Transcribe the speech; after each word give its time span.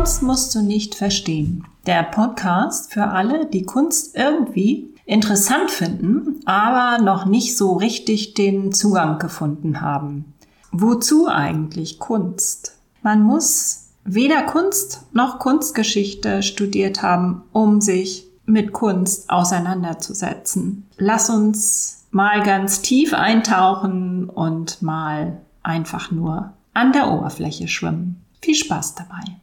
Kunst 0.00 0.22
musst 0.22 0.54
du 0.54 0.62
nicht 0.62 0.94
verstehen. 0.94 1.66
Der 1.84 2.02
Podcast 2.02 2.90
für 2.90 3.08
alle, 3.08 3.44
die 3.44 3.64
Kunst 3.64 4.16
irgendwie 4.16 4.94
interessant 5.04 5.70
finden, 5.70 6.40
aber 6.46 7.04
noch 7.04 7.26
nicht 7.26 7.54
so 7.54 7.74
richtig 7.74 8.32
den 8.32 8.72
Zugang 8.72 9.18
gefunden 9.18 9.82
haben. 9.82 10.32
Wozu 10.72 11.28
eigentlich 11.28 11.98
Kunst? 11.98 12.78
Man 13.02 13.22
muss 13.22 13.90
weder 14.04 14.40
Kunst 14.44 15.02
noch 15.12 15.38
Kunstgeschichte 15.38 16.42
studiert 16.42 17.02
haben, 17.02 17.42
um 17.52 17.82
sich 17.82 18.26
mit 18.46 18.72
Kunst 18.72 19.28
auseinanderzusetzen. 19.28 20.88
Lass 20.96 21.28
uns 21.28 22.06
mal 22.10 22.42
ganz 22.42 22.80
tief 22.80 23.12
eintauchen 23.12 24.30
und 24.30 24.80
mal 24.80 25.42
einfach 25.62 26.10
nur 26.10 26.54
an 26.72 26.92
der 26.94 27.12
Oberfläche 27.12 27.68
schwimmen. 27.68 28.24
Viel 28.40 28.54
Spaß 28.54 28.94
dabei. 28.94 29.40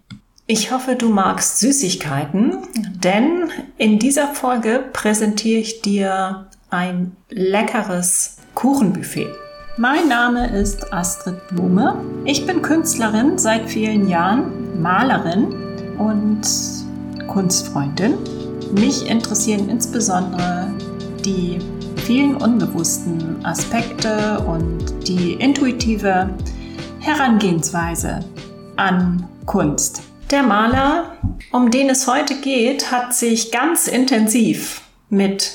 Ich 0.50 0.72
hoffe, 0.72 0.96
du 0.96 1.10
magst 1.10 1.60
Süßigkeiten, 1.60 2.60
denn 3.04 3.50
in 3.78 4.00
dieser 4.00 4.28
Folge 4.28 4.82
präsentiere 4.94 5.60
ich 5.60 5.82
dir 5.82 6.48
ein 6.70 7.18
leckeres 7.30 8.38
Kuchenbuffet. 8.56 9.28
Mein 9.76 10.08
Name 10.08 10.58
ist 10.58 10.94
Astrid 10.94 11.36
Blume. 11.50 11.98
Ich 12.24 12.46
bin 12.46 12.62
Künstlerin 12.62 13.38
seit 13.38 13.70
vielen 13.70 14.08
Jahren, 14.08 14.82
Malerin 14.82 15.54
und 15.98 16.44
Kunstfreundin. 17.28 18.14
Mich 18.72 19.06
interessieren 19.10 19.68
insbesondere 19.68 20.72
die 21.26 21.60
vielen 22.06 22.38
unbewussten 22.38 23.46
Aspekte 23.46 24.40
und 24.48 25.10
die 25.10 25.34
intuitive 25.34 26.30
Herangehensweise 27.02 28.22
an 28.78 29.28
Kunst. 29.46 30.07
Der 30.30 30.44
Maler, 30.44 31.16
um 31.54 31.72
den 31.72 31.90
es 31.90 32.06
heute 32.06 32.36
geht, 32.42 32.92
hat 32.92 33.14
sich 33.14 33.50
ganz 33.50 33.88
intensiv 33.88 34.82
mit 35.10 35.54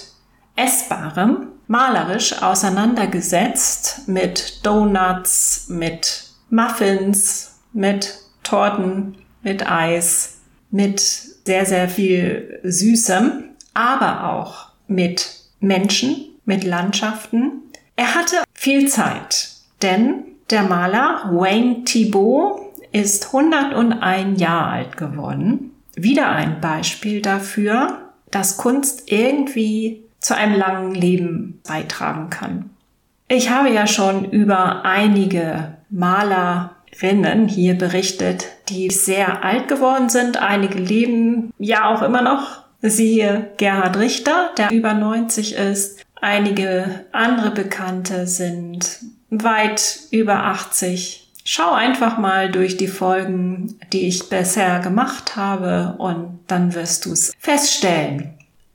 Essbarem 0.56 1.48
malerisch 1.66 2.42
auseinandergesetzt, 2.42 4.08
mit 4.08 4.64
Donuts, 4.64 5.66
mit 5.68 6.24
Muffins, 6.48 7.58
mit 7.74 8.14
Torten, 8.42 9.18
mit 9.42 9.70
Eis, 9.70 10.38
mit 10.70 11.00
sehr, 11.00 11.66
sehr 11.66 11.88
viel 11.90 12.58
Süßem, 12.62 13.44
aber 13.74 14.30
auch 14.30 14.68
mit 14.86 15.34
Menschen, 15.60 16.30
mit 16.46 16.64
Landschaften. 16.64 17.62
Er 17.96 18.14
hatte 18.14 18.36
viel 18.54 18.88
Zeit, 18.88 19.50
denn 19.82 20.24
der 20.48 20.62
Maler 20.62 21.30
Wayne 21.30 21.84
Thibault 21.84 22.61
ist 22.92 23.26
101 23.26 24.40
Jahre 24.40 24.70
alt 24.70 24.96
geworden. 24.96 25.72
Wieder 25.94 26.30
ein 26.30 26.60
Beispiel 26.60 27.20
dafür, 27.20 27.98
dass 28.30 28.56
Kunst 28.56 29.10
irgendwie 29.10 30.04
zu 30.20 30.36
einem 30.36 30.58
langen 30.58 30.94
Leben 30.94 31.60
beitragen 31.66 32.30
kann. 32.30 32.70
Ich 33.28 33.50
habe 33.50 33.70
ja 33.70 33.86
schon 33.86 34.30
über 34.30 34.84
einige 34.84 35.76
Malerinnen 35.90 37.48
hier 37.48 37.76
berichtet, 37.76 38.46
die 38.68 38.90
sehr 38.90 39.44
alt 39.44 39.68
geworden 39.68 40.08
sind. 40.08 40.36
Einige 40.36 40.78
leben 40.78 41.52
ja 41.58 41.92
auch 41.92 42.02
immer 42.02 42.22
noch. 42.22 42.62
Siehe 42.82 43.50
Gerhard 43.58 43.98
Richter, 43.98 44.50
der 44.58 44.70
über 44.70 44.92
90 44.92 45.54
ist. 45.54 46.04
Einige 46.20 47.06
andere 47.12 47.50
Bekannte 47.50 48.26
sind 48.26 49.00
weit 49.30 50.00
über 50.10 50.44
80. 50.44 51.21
Schau 51.44 51.72
einfach 51.72 52.18
mal 52.18 52.50
durch 52.50 52.76
die 52.76 52.88
Folgen, 52.88 53.78
die 53.92 54.06
ich 54.06 54.28
bisher 54.28 54.78
gemacht 54.78 55.36
habe 55.36 55.96
und 55.98 56.38
dann 56.46 56.74
wirst 56.74 57.04
du 57.04 57.12
es 57.12 57.32
feststellen. 57.38 58.34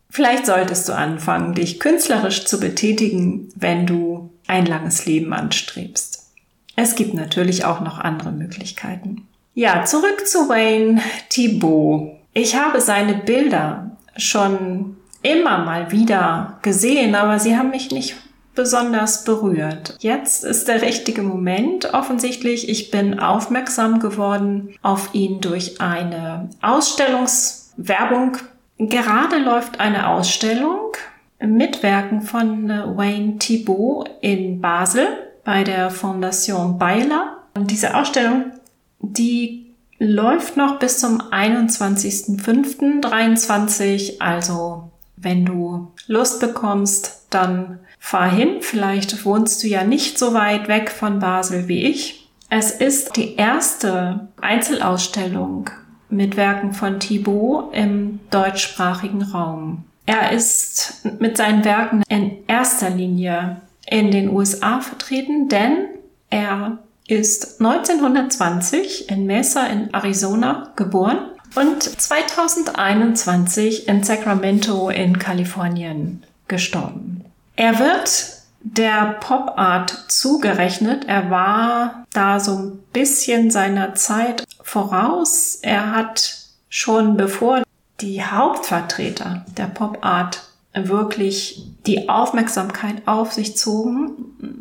Vielleicht 0.09 0.45
solltest 0.45 0.89
du 0.89 0.93
anfangen, 0.93 1.53
dich 1.53 1.79
künstlerisch 1.79 2.45
zu 2.45 2.59
betätigen, 2.59 3.49
wenn 3.55 3.85
du 3.85 4.31
ein 4.47 4.65
langes 4.65 5.05
Leben 5.05 5.33
anstrebst. 5.33 6.31
Es 6.75 6.95
gibt 6.95 7.13
natürlich 7.13 7.65
auch 7.65 7.81
noch 7.81 7.99
andere 7.99 8.31
Möglichkeiten. 8.31 9.27
Ja, 9.53 9.85
zurück 9.85 10.27
zu 10.27 10.49
Wayne 10.49 11.01
Thibault. 11.29 12.19
Ich 12.33 12.55
habe 12.55 12.81
seine 12.81 13.15
Bilder 13.15 13.97
schon 14.15 14.97
immer 15.23 15.59
mal 15.59 15.91
wieder 15.91 16.59
gesehen, 16.61 17.15
aber 17.15 17.39
sie 17.39 17.57
haben 17.57 17.71
mich 17.71 17.91
nicht 17.91 18.15
besonders 18.57 19.23
berührt. 19.23 19.95
Jetzt 19.99 20.43
ist 20.43 20.67
der 20.67 20.81
richtige 20.81 21.21
Moment 21.21 21.93
offensichtlich. 21.93 22.67
Ich 22.67 22.91
bin 22.91 23.19
aufmerksam 23.19 23.99
geworden 23.99 24.75
auf 24.81 25.11
ihn 25.13 25.39
durch 25.39 25.79
eine 25.79 26.49
Ausstellungswerbung. 26.61 28.35
Gerade 28.79 29.37
läuft 29.37 29.79
eine 29.79 30.09
Ausstellung 30.09 30.91
mit 31.39 31.83
Werken 31.83 32.23
von 32.23 32.67
Wayne 32.67 33.37
Thibault 33.37 34.09
in 34.21 34.59
Basel 34.59 35.07
bei 35.45 35.63
der 35.63 35.91
Fondation 35.91 36.79
Beiler. 36.79 37.37
Und 37.53 37.71
diese 37.71 37.95
Ausstellung, 37.95 38.51
die 38.99 39.67
läuft 39.99 40.57
noch 40.57 40.79
bis 40.79 40.99
zum 40.99 41.21
21.05.23. 41.21 44.19
Also 44.19 44.89
wenn 45.15 45.45
du 45.45 45.91
Lust 46.07 46.39
bekommst, 46.39 47.27
dann 47.29 47.77
fahr 48.07 48.31
hin. 48.31 48.61
Vielleicht 48.61 49.25
wohnst 49.25 49.61
du 49.61 49.67
ja 49.67 49.83
nicht 49.83 50.17
so 50.17 50.33
weit 50.33 50.69
weg 50.69 50.89
von 50.89 51.19
Basel 51.19 51.67
wie 51.67 51.83
ich. 51.83 52.29
Es 52.49 52.71
ist 52.71 53.17
die 53.17 53.35
erste 53.35 54.29
Einzelausstellung 54.39 55.69
mit 56.09 56.37
Werken 56.37 56.71
von 56.71 57.01
Thibaut 57.01 57.75
im 57.75 58.21
deutschsprachigen 58.29 59.23
Raum. 59.23 59.83
Er 60.05 60.31
ist 60.31 61.05
mit 61.19 61.35
seinen 61.35 61.65
Werken 61.65 62.01
in 62.07 62.47
erster 62.47 62.89
Linie 62.89 63.59
in 63.85 64.11
den 64.11 64.29
USA 64.29 64.79
vertreten, 64.79 65.49
denn 65.49 65.87
er 66.29 66.77
ist 67.09 67.59
1920 67.59 69.09
in 69.09 69.25
Mesa 69.25 69.65
in 69.65 69.93
Arizona 69.93 70.71
geboren 70.77 71.17
und 71.55 71.83
2021 71.83 73.89
in 73.89 74.05
Sacramento 74.05 74.89
in 74.89 75.19
Kalifornien 75.19 76.23
gestorben. 76.47 77.16
Er 77.57 77.79
wird 77.79 78.37
der 78.61 79.17
Pop 79.19 79.53
Art 79.57 80.05
zugerechnet. 80.07 81.05
Er 81.05 81.29
war 81.29 82.05
da 82.13 82.39
so 82.39 82.55
ein 82.55 82.79
bisschen 82.93 83.51
seiner 83.51 83.95
Zeit 83.95 84.43
voraus. 84.61 85.59
Er 85.61 85.91
hat 85.91 86.37
schon 86.69 87.17
bevor 87.17 87.63
die 87.99 88.23
Hauptvertreter 88.23 89.45
der 89.57 89.65
Pop 89.65 90.05
Art 90.05 90.43
wirklich 90.73 91.63
die 91.87 92.07
Aufmerksamkeit 92.07 93.07
auf 93.07 93.33
sich 93.33 93.57
zogen, 93.57 94.11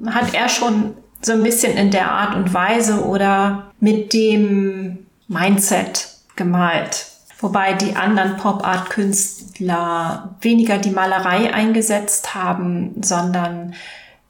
hat 0.07 0.33
er 0.33 0.49
schon 0.49 0.95
so 1.21 1.33
ein 1.33 1.43
bisschen 1.43 1.77
in 1.77 1.91
der 1.91 2.11
Art 2.11 2.35
und 2.35 2.55
Weise 2.55 3.05
oder 3.05 3.71
mit 3.79 4.15
dem 4.15 5.07
Mindset 5.29 6.09
gemalt. 6.37 7.07
Wobei 7.41 7.75
die 7.75 7.95
anderen 7.95 8.39
Pop-Art-Künstler 8.39 9.46
weniger 9.61 10.79
die 10.79 10.91
Malerei 10.91 11.53
eingesetzt 11.53 12.35
haben, 12.35 13.03
sondern 13.03 13.75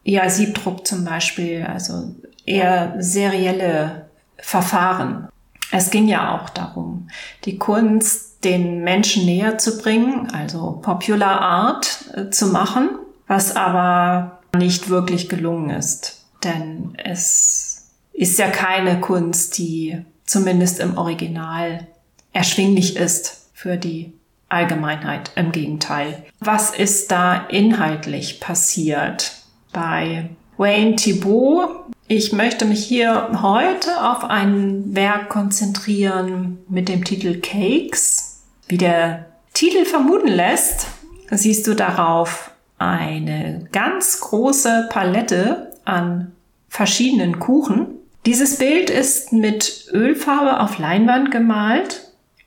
eher 0.05 0.29
Siebdruck 0.31 0.87
zum 0.87 1.05
Beispiel, 1.05 1.65
also 1.65 2.15
eher 2.45 2.95
serielle 2.99 4.07
Verfahren. 4.39 5.29
Es 5.73 5.91
ging 5.91 6.07
ja 6.07 6.37
auch 6.37 6.49
darum, 6.51 7.09
die 7.45 7.59
Kunst 7.59 8.45
den 8.45 8.85
Menschen 8.85 9.25
näher 9.25 9.59
zu 9.59 9.79
bringen, 9.79 10.31
also 10.31 10.79
Popular 10.83 11.41
Art 11.41 12.05
äh, 12.15 12.31
zu 12.31 12.47
machen, 12.49 12.91
was 13.27 13.57
aber 13.57 14.41
nicht 14.55 14.89
wirklich 14.89 15.29
gelungen 15.29 15.71
ist 15.71 16.17
denn 16.47 16.97
es 17.03 17.91
ist 18.13 18.39
ja 18.39 18.49
keine 18.49 19.01
Kunst, 19.01 19.59
die 19.59 20.03
zumindest 20.25 20.81
im 20.81 20.97
Original 20.97 21.87
erschwinglich 22.33 22.97
ist 22.97 23.51
für 23.53 23.77
die 23.77 24.13
Allgemeinheit. 24.49 25.33
Im 25.35 25.53
Gegenteil. 25.53 26.25
Was 26.41 26.75
ist 26.75 27.11
da 27.11 27.47
inhaltlich 27.49 28.41
passiert 28.41 29.33
bei 29.73 30.31
Wayne 30.57 30.97
Thibault? 30.97 31.71
Ich 32.09 32.33
möchte 32.33 32.65
mich 32.65 32.85
hier 32.85 33.43
heute 33.43 34.05
auf 34.05 34.25
ein 34.25 34.95
Werk 34.95 35.29
konzentrieren 35.29 36.59
mit 36.69 36.89
dem 36.89 37.05
Titel 37.05 37.41
Cakes. 37.41 38.45
Wie 38.69 38.79
der 38.79 39.27
Titel 39.53 39.85
vermuten 39.85 40.29
lässt, 40.29 40.87
siehst 41.31 41.67
du 41.67 41.75
darauf 41.75 42.53
eine 42.79 43.67
ganz 43.73 44.21
große 44.21 44.89
Palette 44.91 45.73
an 45.85 46.33
verschiedenen 46.69 47.41
Kuchen. 47.41 47.87
Dieses 48.25 48.59
Bild 48.59 48.91
ist 48.91 49.33
mit 49.33 49.89
Ölfarbe 49.93 50.61
auf 50.61 50.79
Leinwand 50.79 51.31
gemalt 51.31 52.06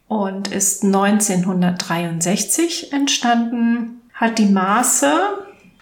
und 0.09 0.49
ist 0.49 0.83
1963 0.83 2.91
entstanden, 2.91 4.01
hat 4.13 4.37
die 4.39 4.47
Maße 4.47 5.13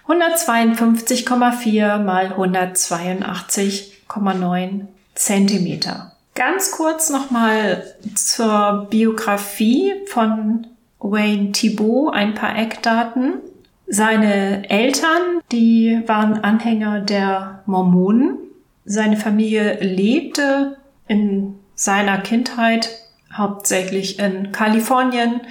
152,4 0.07 2.03
mal 2.03 2.33
182,9 2.33 4.81
Zentimeter. 5.15 6.11
Ganz 6.35 6.71
kurz 6.71 7.09
nochmal 7.09 7.83
zur 8.13 8.85
Biografie 8.91 9.93
von 10.05 10.67
Wayne 10.99 11.53
Thibault, 11.53 12.13
ein 12.13 12.35
paar 12.35 12.55
Eckdaten. 12.57 13.39
Seine 13.87 14.69
Eltern, 14.69 15.39
die 15.51 16.03
waren 16.05 16.43
Anhänger 16.43 16.99
der 16.99 17.63
Mormonen. 17.65 18.37
Seine 18.85 19.17
Familie 19.17 19.79
lebte 19.81 20.77
in 21.07 21.55
seiner 21.75 22.19
Kindheit 22.19 23.06
hauptsächlich 23.37 24.19
in 24.19 24.51
Kalifornien, 24.51 25.41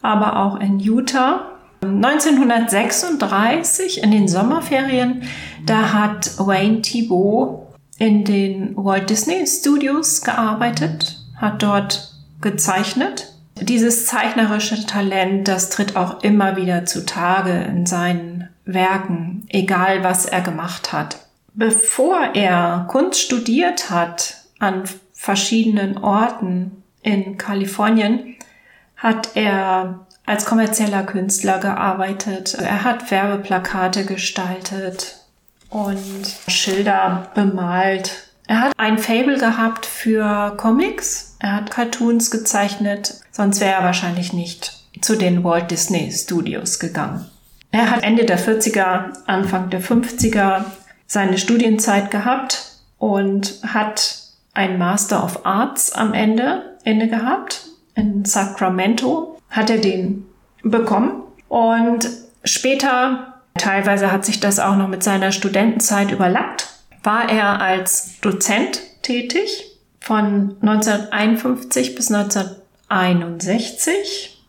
aber 0.00 0.38
auch 0.38 0.58
in 0.60 0.78
Utah. 0.78 1.48
1936 1.82 4.02
in 4.02 4.12
den 4.12 4.28
Sommerferien, 4.28 5.24
da 5.66 5.92
hat 5.92 6.38
Wayne 6.38 6.80
Thibault 6.82 7.66
in 7.98 8.24
den 8.24 8.76
Walt 8.76 9.10
Disney 9.10 9.44
Studios 9.46 10.22
gearbeitet, 10.22 11.18
hat 11.36 11.62
dort 11.62 12.14
gezeichnet. 12.40 13.34
Dieses 13.60 14.06
zeichnerische 14.06 14.86
Talent, 14.86 15.48
das 15.48 15.70
tritt 15.70 15.96
auch 15.96 16.22
immer 16.22 16.56
wieder 16.56 16.86
zutage 16.86 17.64
in 17.64 17.86
seinen 17.86 18.48
Werken, 18.64 19.44
egal 19.48 20.04
was 20.04 20.26
er 20.26 20.40
gemacht 20.40 20.92
hat. 20.92 21.18
Bevor 21.54 22.34
er 22.34 22.86
Kunst 22.88 23.20
studiert 23.20 23.90
hat 23.90 24.36
an 24.58 24.84
verschiedenen 25.12 25.98
Orten 25.98 26.81
in 27.02 27.36
Kalifornien, 27.36 28.36
hat 28.96 29.30
er 29.34 30.06
als 30.24 30.44
kommerzieller 30.44 31.02
Künstler 31.02 31.58
gearbeitet. 31.58 32.54
Er 32.54 32.84
hat 32.84 33.10
Werbeplakate 33.10 34.04
gestaltet 34.04 35.16
und 35.68 36.26
Schilder 36.48 37.30
bemalt. 37.34 38.28
Er 38.46 38.60
hat 38.60 38.72
ein 38.76 38.98
Fable 38.98 39.38
gehabt 39.38 39.86
für 39.86 40.54
Comics. 40.56 41.36
Er 41.40 41.56
hat 41.56 41.70
Cartoons 41.70 42.30
gezeichnet, 42.30 43.20
sonst 43.30 43.60
wäre 43.60 43.72
er 43.72 43.84
wahrscheinlich 43.84 44.32
nicht 44.32 44.72
zu 45.00 45.16
den 45.16 45.42
Walt 45.42 45.70
Disney 45.70 46.12
Studios 46.12 46.78
gegangen. 46.78 47.26
Er 47.72 47.90
hat 47.90 48.04
Ende 48.04 48.24
der 48.24 48.38
40er, 48.38 49.16
Anfang 49.26 49.70
der 49.70 49.82
50er 49.82 50.64
seine 51.06 51.38
Studienzeit 51.38 52.10
gehabt 52.10 52.76
und 52.98 53.54
hat 53.66 54.18
ein 54.54 54.78
Master 54.78 55.24
of 55.24 55.44
Arts 55.44 55.92
am 55.92 56.12
Ende 56.12 56.71
inne 56.84 57.08
gehabt. 57.08 57.68
In 57.94 58.24
Sacramento 58.24 59.38
hat 59.50 59.70
er 59.70 59.78
den 59.78 60.26
bekommen. 60.62 61.22
Und 61.48 62.08
später, 62.44 63.34
teilweise 63.54 64.12
hat 64.12 64.24
sich 64.24 64.40
das 64.40 64.58
auch 64.58 64.76
noch 64.76 64.88
mit 64.88 65.02
seiner 65.02 65.32
Studentenzeit 65.32 66.10
überlappt, 66.10 66.68
war 67.02 67.30
er 67.30 67.60
als 67.60 68.18
Dozent 68.20 68.80
tätig 69.02 69.78
von 70.00 70.56
1951 70.62 71.94
bis 71.94 72.10
1961 72.10 74.42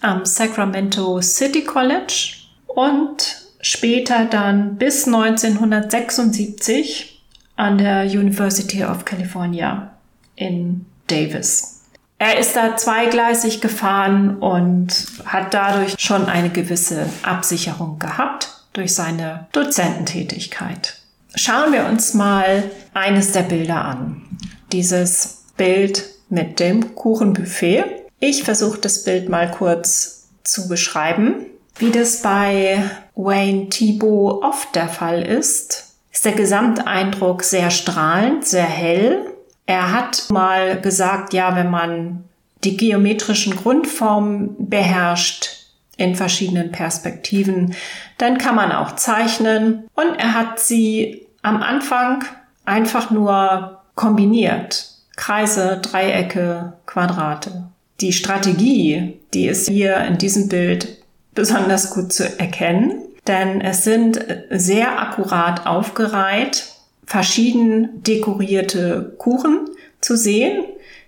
am 0.00 0.24
Sacramento 0.24 1.20
City 1.20 1.62
College 1.64 2.34
und 2.66 3.50
später 3.60 4.24
dann 4.24 4.76
bis 4.76 5.06
1976 5.06 7.22
an 7.56 7.78
der 7.78 8.04
University 8.04 8.84
of 8.84 9.04
California 9.04 9.92
in 10.36 10.86
Davis. 11.10 11.80
Er 12.18 12.38
ist 12.38 12.54
da 12.54 12.76
zweigleisig 12.76 13.62
gefahren 13.62 14.36
und 14.38 14.88
hat 15.24 15.54
dadurch 15.54 15.94
schon 15.98 16.26
eine 16.26 16.50
gewisse 16.50 17.06
Absicherung 17.22 17.98
gehabt 17.98 18.50
durch 18.74 18.94
seine 18.94 19.48
Dozententätigkeit. 19.52 20.98
Schauen 21.34 21.72
wir 21.72 21.86
uns 21.86 22.12
mal 22.12 22.64
eines 22.92 23.32
der 23.32 23.42
Bilder 23.42 23.84
an. 23.84 24.22
Dieses 24.70 25.44
Bild 25.56 26.04
mit 26.28 26.60
dem 26.60 26.94
Kuchenbuffet. 26.94 27.84
Ich 28.18 28.44
versuche 28.44 28.78
das 28.78 29.04
Bild 29.04 29.30
mal 29.30 29.50
kurz 29.50 30.28
zu 30.44 30.68
beschreiben. 30.68 31.46
Wie 31.78 31.90
das 31.90 32.20
bei 32.20 32.82
Wayne 33.14 33.70
Thibault 33.70 34.44
oft 34.44 34.74
der 34.74 34.88
Fall 34.88 35.22
ist, 35.22 35.94
ist 36.12 36.24
der 36.26 36.32
Gesamteindruck 36.32 37.44
sehr 37.44 37.70
strahlend, 37.70 38.46
sehr 38.46 38.64
hell 38.64 39.29
er 39.70 39.92
hat 39.92 40.28
mal 40.30 40.80
gesagt, 40.80 41.32
ja, 41.32 41.54
wenn 41.54 41.70
man 41.70 42.24
die 42.64 42.76
geometrischen 42.76 43.54
Grundformen 43.54 44.56
beherrscht 44.68 45.68
in 45.96 46.16
verschiedenen 46.16 46.72
Perspektiven, 46.72 47.76
dann 48.18 48.38
kann 48.38 48.56
man 48.56 48.72
auch 48.72 48.96
zeichnen. 48.96 49.88
Und 49.94 50.16
er 50.18 50.34
hat 50.34 50.58
sie 50.58 51.24
am 51.42 51.62
Anfang 51.62 52.24
einfach 52.64 53.12
nur 53.12 53.80
kombiniert. 53.94 54.88
Kreise, 55.14 55.78
Dreiecke, 55.80 56.72
Quadrate. 56.86 57.68
Die 58.00 58.12
Strategie, 58.12 59.20
die 59.34 59.46
ist 59.46 59.68
hier 59.68 59.98
in 59.98 60.18
diesem 60.18 60.48
Bild 60.48 60.98
besonders 61.32 61.90
gut 61.90 62.12
zu 62.12 62.24
erkennen, 62.40 63.02
denn 63.28 63.60
es 63.60 63.84
sind 63.84 64.18
sehr 64.50 65.00
akkurat 65.00 65.64
aufgereiht 65.66 66.79
verschieden 67.10 68.04
dekorierte 68.04 69.16
Kuchen 69.18 69.68
zu 70.00 70.16
sehen. 70.16 70.62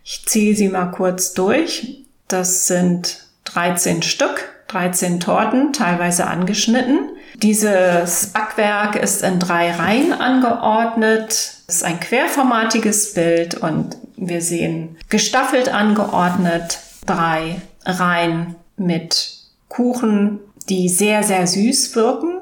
Ich 0.04 0.24
ziehe 0.26 0.56
sie 0.56 0.68
mal 0.68 0.86
kurz 0.86 1.32
durch. 1.32 2.02
Das 2.26 2.66
sind 2.66 3.28
13 3.44 4.02
Stück, 4.02 4.48
13 4.66 5.20
Torten, 5.20 5.72
teilweise 5.72 6.26
angeschnitten. 6.26 7.10
Dieses 7.36 8.32
Backwerk 8.32 8.96
ist 8.96 9.22
in 9.22 9.38
drei 9.38 9.70
Reihen 9.70 10.12
angeordnet. 10.12 11.30
Es 11.68 11.76
ist 11.76 11.84
ein 11.84 12.00
querformatiges 12.00 13.14
Bild 13.14 13.54
und 13.54 13.96
wir 14.16 14.40
sehen 14.40 14.96
gestaffelt 15.08 15.68
angeordnet 15.68 16.80
drei 17.06 17.62
Reihen 17.84 18.56
mit 18.76 19.34
Kuchen, 19.68 20.40
die 20.68 20.88
sehr, 20.88 21.22
sehr 21.22 21.46
süß 21.46 21.94
wirken, 21.94 22.38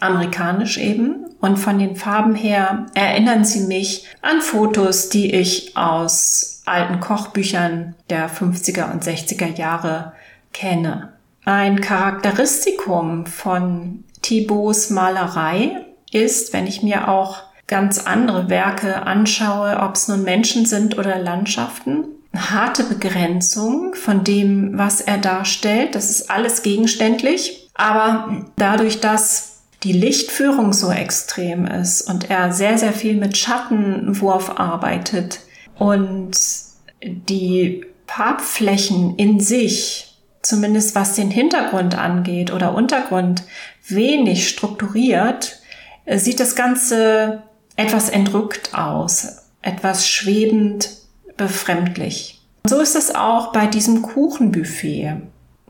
amerikanisch 0.00 0.76
eben. 0.76 1.29
Und 1.40 1.56
von 1.58 1.78
den 1.78 1.96
Farben 1.96 2.34
her 2.34 2.86
erinnern 2.94 3.44
sie 3.44 3.66
mich 3.66 4.06
an 4.20 4.40
Fotos, 4.40 5.08
die 5.08 5.34
ich 5.34 5.76
aus 5.76 6.62
alten 6.66 7.00
Kochbüchern 7.00 7.94
der 8.10 8.30
50er 8.30 8.92
und 8.92 9.02
60er 9.02 9.56
Jahre 9.56 10.12
kenne. 10.52 11.14
Ein 11.44 11.80
Charakteristikum 11.80 13.24
von 13.26 14.04
Thibauts 14.20 14.90
Malerei 14.90 15.86
ist, 16.12 16.52
wenn 16.52 16.66
ich 16.66 16.82
mir 16.82 17.08
auch 17.08 17.42
ganz 17.66 18.06
andere 18.06 18.50
Werke 18.50 19.02
anschaue, 19.02 19.78
ob 19.80 19.94
es 19.94 20.08
nun 20.08 20.22
Menschen 20.22 20.66
sind 20.66 20.98
oder 20.98 21.18
Landschaften, 21.18 22.04
harte 22.36 22.84
Begrenzung 22.84 23.94
von 23.94 24.24
dem, 24.24 24.76
was 24.76 25.00
er 25.00 25.18
darstellt. 25.18 25.94
Das 25.94 26.10
ist 26.10 26.30
alles 26.30 26.62
gegenständlich. 26.62 27.70
Aber 27.74 28.44
dadurch, 28.56 29.00
dass 29.00 29.49
die 29.82 29.92
Lichtführung 29.92 30.72
so 30.72 30.90
extrem 30.90 31.66
ist 31.66 32.02
und 32.02 32.30
er 32.30 32.52
sehr, 32.52 32.76
sehr 32.76 32.92
viel 32.92 33.16
mit 33.16 33.36
Schattenwurf 33.36 34.58
arbeitet 34.58 35.40
und 35.78 36.32
die 37.02 37.86
Farbflächen 38.06 39.16
in 39.16 39.40
sich, 39.40 40.18
zumindest 40.42 40.94
was 40.94 41.14
den 41.14 41.30
Hintergrund 41.30 41.96
angeht 41.96 42.52
oder 42.52 42.74
Untergrund, 42.74 43.44
wenig 43.88 44.48
strukturiert, 44.48 45.60
sieht 46.06 46.40
das 46.40 46.56
Ganze 46.56 47.42
etwas 47.76 48.10
entrückt 48.10 48.74
aus, 48.74 49.44
etwas 49.62 50.06
schwebend, 50.06 50.90
befremdlich. 51.36 52.42
So 52.66 52.80
ist 52.80 52.96
es 52.96 53.14
auch 53.14 53.52
bei 53.52 53.66
diesem 53.66 54.02
Kuchenbuffet. 54.02 55.14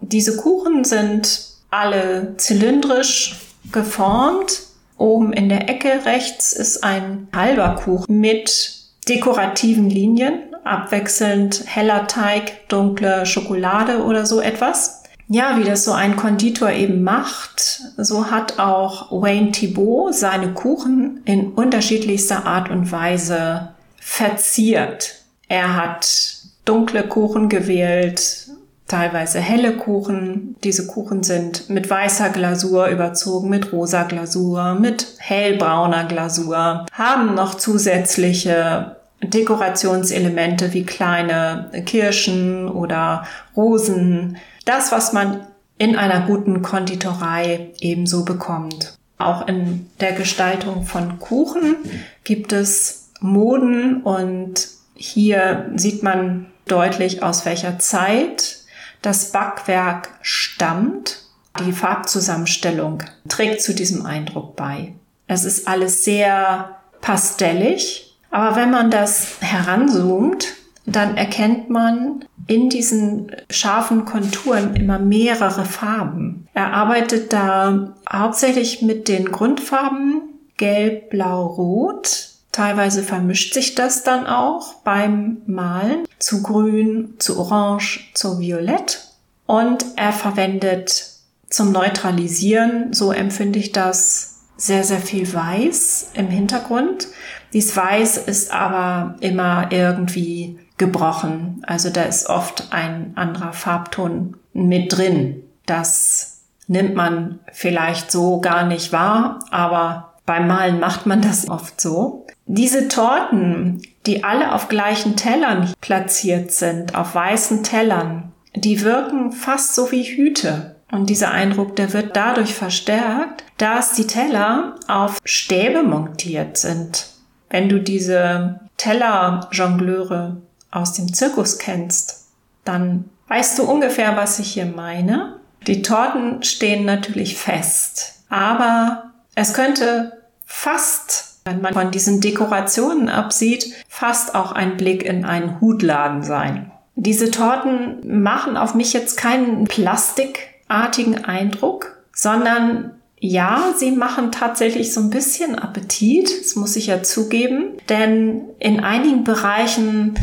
Diese 0.00 0.36
Kuchen 0.38 0.84
sind 0.84 1.44
alle 1.70 2.34
zylindrisch 2.38 3.36
geformt. 3.72 4.62
Oben 4.96 5.32
in 5.32 5.48
der 5.48 5.68
Ecke 5.68 6.04
rechts 6.04 6.52
ist 6.52 6.84
ein 6.84 7.28
halber 7.34 7.76
Kuchen 7.76 8.20
mit 8.20 8.74
dekorativen 9.08 9.88
Linien, 9.88 10.40
abwechselnd 10.62 11.64
heller 11.66 12.06
Teig, 12.06 12.68
dunkle 12.68 13.24
Schokolade 13.24 14.04
oder 14.04 14.26
so 14.26 14.40
etwas. 14.40 15.02
Ja, 15.32 15.56
wie 15.58 15.64
das 15.64 15.84
so 15.84 15.92
ein 15.92 16.16
Konditor 16.16 16.70
eben 16.70 17.04
macht, 17.04 17.82
so 17.96 18.30
hat 18.30 18.58
auch 18.58 19.12
Wayne 19.12 19.52
Thibault 19.52 20.14
seine 20.14 20.52
Kuchen 20.52 21.22
in 21.24 21.52
unterschiedlichster 21.52 22.46
Art 22.46 22.68
und 22.68 22.90
Weise 22.90 23.68
verziert. 24.00 25.14
Er 25.48 25.76
hat 25.76 26.32
dunkle 26.64 27.04
Kuchen 27.04 27.48
gewählt, 27.48 28.48
teilweise 28.90 29.40
helle 29.40 29.76
Kuchen. 29.76 30.56
Diese 30.64 30.86
Kuchen 30.86 31.22
sind 31.22 31.70
mit 31.70 31.88
weißer 31.88 32.30
Glasur 32.30 32.88
überzogen, 32.88 33.48
mit 33.48 33.72
rosa 33.72 34.02
Glasur, 34.02 34.74
mit 34.74 35.06
hellbrauner 35.18 36.04
Glasur, 36.04 36.86
haben 36.92 37.34
noch 37.34 37.54
zusätzliche 37.54 38.96
Dekorationselemente 39.22 40.72
wie 40.72 40.84
kleine 40.84 41.70
Kirschen 41.84 42.68
oder 42.68 43.24
Rosen. 43.54 44.38
Das, 44.64 44.92
was 44.92 45.12
man 45.12 45.40
in 45.78 45.96
einer 45.96 46.26
guten 46.26 46.62
Konditorei 46.62 47.70
ebenso 47.80 48.24
bekommt. 48.24 48.94
Auch 49.18 49.46
in 49.46 49.88
der 50.00 50.12
Gestaltung 50.12 50.84
von 50.84 51.18
Kuchen 51.18 51.76
gibt 52.24 52.52
es 52.52 53.10
Moden 53.20 54.02
und 54.02 54.68
Hier 54.94 55.70
sieht 55.76 56.02
man 56.02 56.46
deutlich, 56.66 57.22
aus 57.22 57.46
welcher 57.46 57.78
Zeit 57.78 58.59
das 59.02 59.32
Backwerk 59.32 60.10
stammt. 60.22 61.18
Die 61.64 61.72
Farbzusammenstellung 61.72 63.02
trägt 63.28 63.62
zu 63.62 63.74
diesem 63.74 64.06
Eindruck 64.06 64.56
bei. 64.56 64.94
Es 65.26 65.44
ist 65.44 65.66
alles 65.66 66.04
sehr 66.04 66.76
pastellig, 67.00 68.16
aber 68.30 68.56
wenn 68.56 68.70
man 68.70 68.90
das 68.90 69.40
heranzoomt, 69.40 70.48
dann 70.86 71.16
erkennt 71.16 71.70
man 71.70 72.24
in 72.46 72.68
diesen 72.68 73.30
scharfen 73.48 74.04
Konturen 74.04 74.74
immer 74.74 74.98
mehrere 74.98 75.64
Farben. 75.64 76.48
Er 76.54 76.72
arbeitet 76.72 77.32
da 77.32 77.94
hauptsächlich 78.10 78.82
mit 78.82 79.08
den 79.08 79.30
Grundfarben 79.30 80.22
Gelb, 80.56 81.10
Blau, 81.10 81.46
Rot. 81.46 82.29
Teilweise 82.52 83.02
vermischt 83.02 83.54
sich 83.54 83.74
das 83.74 84.02
dann 84.02 84.26
auch 84.26 84.74
beim 84.82 85.42
Malen 85.46 86.04
zu 86.18 86.42
Grün, 86.42 87.14
zu 87.18 87.38
Orange, 87.38 88.10
zu 88.14 88.38
Violett. 88.40 89.06
Und 89.46 89.84
er 89.96 90.12
verwendet 90.12 91.06
zum 91.48 91.72
Neutralisieren, 91.72 92.92
so 92.92 93.12
empfinde 93.12 93.58
ich 93.58 93.72
das, 93.72 94.30
sehr, 94.56 94.84
sehr 94.84 95.00
viel 95.00 95.32
Weiß 95.32 96.10
im 96.14 96.28
Hintergrund. 96.28 97.08
Dies 97.52 97.74
Weiß 97.74 98.18
ist 98.18 98.52
aber 98.52 99.16
immer 99.20 99.68
irgendwie 99.72 100.58
gebrochen. 100.76 101.62
Also 101.66 101.88
da 101.88 102.02
ist 102.02 102.28
oft 102.28 102.68
ein 102.70 103.12
anderer 103.16 103.52
Farbton 103.52 104.36
mit 104.52 104.96
drin. 104.96 105.42
Das 105.66 106.42
nimmt 106.66 106.94
man 106.94 107.40
vielleicht 107.52 108.12
so 108.12 108.40
gar 108.40 108.64
nicht 108.66 108.92
wahr, 108.92 109.40
aber 109.50 110.09
beim 110.30 110.46
Malen 110.46 110.78
macht 110.78 111.06
man 111.06 111.20
das 111.20 111.50
oft 111.50 111.80
so. 111.80 112.24
Diese 112.46 112.86
Torten, 112.86 113.82
die 114.06 114.22
alle 114.22 114.52
auf 114.52 114.68
gleichen 114.68 115.16
Tellern 115.16 115.74
platziert 115.80 116.52
sind, 116.52 116.94
auf 116.94 117.16
weißen 117.16 117.64
Tellern, 117.64 118.30
die 118.54 118.82
wirken 118.82 119.32
fast 119.32 119.74
so 119.74 119.90
wie 119.90 120.04
Hüte. 120.04 120.76
Und 120.92 121.10
dieser 121.10 121.32
Eindruck, 121.32 121.74
der 121.74 121.92
wird 121.92 122.14
dadurch 122.14 122.54
verstärkt, 122.54 123.42
dass 123.56 123.94
die 123.94 124.06
Teller 124.06 124.76
auf 124.86 125.18
Stäbe 125.24 125.82
montiert 125.82 126.58
sind. 126.58 127.08
Wenn 127.48 127.68
du 127.68 127.80
diese 127.80 128.60
Tellerjongleure 128.76 130.36
aus 130.70 130.92
dem 130.92 131.12
Zirkus 131.12 131.58
kennst, 131.58 132.28
dann 132.64 133.06
weißt 133.26 133.58
du 133.58 133.64
ungefähr, 133.64 134.16
was 134.16 134.38
ich 134.38 134.52
hier 134.52 134.66
meine. 134.66 135.40
Die 135.66 135.82
Torten 135.82 136.44
stehen 136.44 136.84
natürlich 136.84 137.36
fest, 137.36 138.22
aber 138.28 139.10
es 139.34 139.54
könnte 139.54 140.19
fast, 140.50 141.38
wenn 141.44 141.60
man 141.60 141.72
von 141.72 141.90
diesen 141.92 142.20
Dekorationen 142.20 143.08
absieht, 143.08 143.72
fast 143.88 144.34
auch 144.34 144.50
ein 144.52 144.76
Blick 144.76 145.04
in 145.04 145.24
einen 145.24 145.60
Hutladen 145.60 146.22
sein. 146.22 146.72
Diese 146.96 147.30
Torten 147.30 148.22
machen 148.22 148.56
auf 148.56 148.74
mich 148.74 148.92
jetzt 148.92 149.16
keinen 149.16 149.64
plastikartigen 149.64 151.24
Eindruck, 151.24 151.96
sondern 152.12 152.96
ja, 153.20 153.72
sie 153.76 153.92
machen 153.92 154.32
tatsächlich 154.32 154.92
so 154.92 155.00
ein 155.00 155.10
bisschen 155.10 155.54
Appetit, 155.54 156.30
das 156.40 156.56
muss 156.56 156.74
ich 156.74 156.88
ja 156.88 157.02
zugeben, 157.02 157.76
denn 157.88 158.42
in 158.58 158.80
einigen 158.80 159.24
Bereichen 159.24 160.18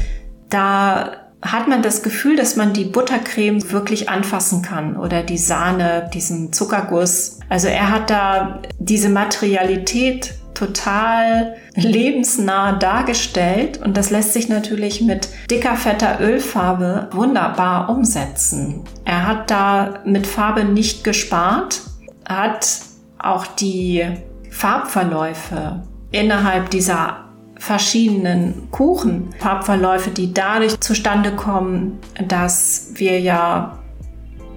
da 0.50 1.27
hat 1.42 1.68
man 1.68 1.82
das 1.82 2.02
Gefühl, 2.04 2.36
dass 2.36 2.56
man 2.56 2.74
die 2.74 2.86
Buttercreme 2.86 3.72
wirklich 3.72 4.10
anfassen 4.10 4.62
kann 4.62 4.98
oder 4.98 5.24
die 5.24 5.38
Sahne, 5.38 6.10
diesen 6.14 6.52
Zuckerguss. 6.52 7.40
Also 7.50 7.68
er 7.68 7.92
hat 7.92 8.10
da 8.10 8.62
diese 8.80 9.10
Materialität 9.10 10.34
total 10.56 11.56
lebensnah 11.76 12.74
dargestellt 12.74 13.80
und 13.84 13.96
das 13.96 14.10
lässt 14.10 14.34
sich 14.34 14.50
natürlich 14.50 15.02
mit 15.02 15.30
dicker, 15.52 15.76
fetter 15.76 16.20
Ölfarbe 16.20 17.10
wunderbar 17.12 17.90
umsetzen. 17.90 18.84
Er 19.06 19.28
hat 19.28 19.52
da 19.52 20.00
mit 20.06 20.26
Farbe 20.26 20.64
nicht 20.64 21.04
gespart, 21.04 21.82
hat 22.28 22.80
auch 23.20 23.46
die 23.46 24.04
Farbverläufe 24.50 25.84
innerhalb 26.12 26.72
dieser 26.72 27.27
verschiedenen 27.68 28.70
Kuchenfarbverläufe, 28.72 30.10
die 30.10 30.34
dadurch 30.34 30.80
zustande 30.80 31.34
kommen, 31.34 32.00
dass 32.26 32.92
wir 32.94 33.20
ja 33.20 33.80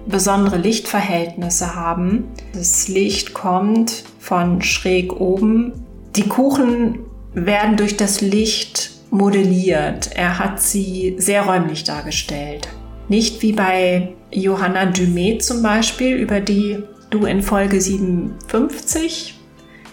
besondere 0.07 0.57
Lichtverhältnisse 0.57 1.75
haben. 1.75 2.23
Das 2.53 2.87
Licht 2.87 3.33
kommt 3.33 4.05
von 4.19 4.61
schräg 4.61 5.19
oben. 5.19 5.73
Die 6.15 6.27
Kuchen 6.27 6.99
werden 7.33 7.75
durch 7.75 7.97
das 7.97 8.21
Licht 8.21 8.91
modelliert. 9.11 10.11
Er 10.15 10.39
hat 10.39 10.61
sie 10.61 11.15
sehr 11.17 11.43
räumlich 11.43 11.83
dargestellt. 11.83 12.69
Nicht 13.09 13.41
wie 13.41 13.51
bei 13.51 14.13
Johanna 14.31 14.85
Dumet 14.85 15.43
zum 15.43 15.61
Beispiel, 15.61 16.15
über 16.15 16.39
die 16.39 16.81
du 17.09 17.25
in 17.25 17.41
Folge 17.41 17.81
57 17.81 19.37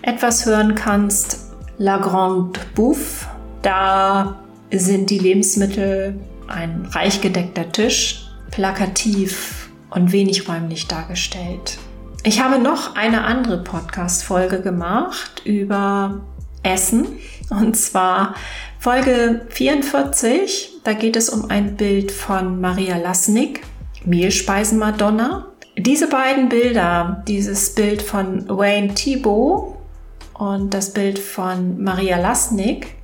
etwas 0.02 0.46
hören 0.46 0.76
kannst, 0.76 1.47
La 1.80 1.98
Grande 1.98 2.58
Bouffe. 2.74 3.26
Da 3.62 4.40
sind 4.72 5.10
die 5.10 5.18
Lebensmittel 5.20 6.18
ein 6.48 6.88
reich 6.90 7.20
gedeckter 7.20 7.70
Tisch, 7.70 8.26
plakativ 8.50 9.70
und 9.90 10.10
wenig 10.10 10.48
räumlich 10.48 10.88
dargestellt. 10.88 11.78
Ich 12.24 12.42
habe 12.42 12.58
noch 12.58 12.96
eine 12.96 13.22
andere 13.22 13.62
Podcast-Folge 13.62 14.60
gemacht 14.60 15.42
über 15.44 16.20
Essen 16.64 17.06
und 17.48 17.76
zwar 17.76 18.34
Folge 18.80 19.46
44. 19.50 20.80
Da 20.82 20.94
geht 20.94 21.14
es 21.14 21.28
um 21.28 21.48
ein 21.48 21.76
Bild 21.76 22.10
von 22.10 22.60
Maria 22.60 22.96
Lasnik, 22.96 23.62
Mehlspeisen 24.04 24.80
Madonna. 24.80 25.46
Diese 25.76 26.08
beiden 26.08 26.48
Bilder, 26.48 27.22
dieses 27.28 27.72
Bild 27.76 28.02
von 28.02 28.48
Wayne 28.48 28.94
Thibault 28.94 29.77
und 30.38 30.72
das 30.72 30.92
Bild 30.92 31.18
von 31.18 31.82
Maria 31.82 32.18
Lasnik, 32.18 32.94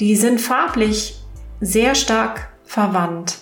die 0.00 0.16
sind 0.16 0.40
farblich 0.40 1.20
sehr 1.60 1.94
stark 1.94 2.50
verwandt. 2.64 3.38